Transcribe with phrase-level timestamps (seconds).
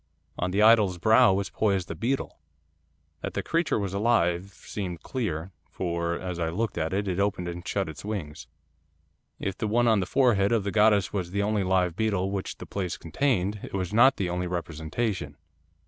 [0.39, 2.39] On the idol's brow was poised a beetle.
[3.21, 7.47] That the creature was alive seemed clear, for, as I looked at it, it opened
[7.47, 8.47] and shut its wings.
[9.37, 12.57] 'If the one on the forehead of the goddess was the only live beetle which
[12.57, 15.37] the place contained, it was not the only representation.